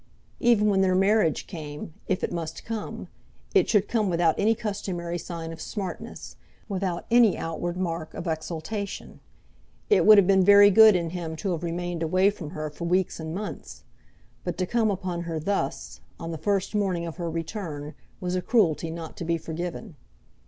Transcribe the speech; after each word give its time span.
Even 0.39 0.65
when 0.65 0.81
their 0.81 0.95
marriage 0.95 1.45
came, 1.45 1.93
if 2.07 2.23
it 2.23 2.31
must 2.33 2.65
come, 2.65 3.07
it 3.53 3.69
should 3.69 3.87
come 3.87 4.09
without 4.09 4.33
any 4.39 4.55
customary 4.55 5.19
sign 5.19 5.53
of 5.53 5.61
smartness, 5.61 6.37
without 6.67 7.05
any 7.11 7.37
outward 7.37 7.77
mark 7.77 8.15
of 8.15 8.25
exaltation. 8.25 9.19
It 9.91 10.03
would 10.07 10.17
have 10.17 10.25
been 10.25 10.43
very 10.43 10.71
good 10.71 10.95
in 10.95 11.11
him 11.11 11.35
to 11.35 11.51
have 11.51 11.61
remained 11.61 12.01
away 12.01 12.31
from 12.31 12.49
her 12.49 12.71
for 12.71 12.85
weeks 12.85 13.19
and 13.19 13.35
months; 13.35 13.83
but 14.43 14.57
to 14.57 14.65
come 14.65 14.89
upon 14.89 15.21
her 15.25 15.39
thus, 15.39 16.01
on 16.19 16.31
the 16.31 16.39
first 16.39 16.73
morning 16.73 17.05
of 17.05 17.17
her 17.17 17.29
return, 17.29 17.93
was 18.19 18.33
a 18.35 18.41
cruelty 18.41 18.89
not 18.89 19.15
to 19.17 19.23
be 19.23 19.37
forgiven. 19.37 19.95